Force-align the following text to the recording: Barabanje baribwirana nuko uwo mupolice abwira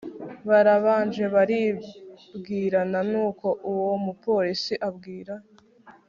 Barabanje 0.49 1.23
baribwirana 1.35 2.99
nuko 3.11 3.47
uwo 3.71 3.91
mupolice 4.05 4.73
abwira 4.89 5.33